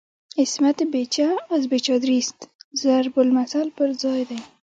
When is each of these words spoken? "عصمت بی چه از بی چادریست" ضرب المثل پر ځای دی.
"عصمت 0.41 0.79
بی 0.93 1.03
چه 1.13 1.27
از 1.55 1.63
بی 1.69 1.79
چادریست" 1.85 2.37
ضرب 2.81 3.13
المثل 3.23 3.65
پر 3.77 3.89
ځای 4.01 4.21
دی. 4.29 4.39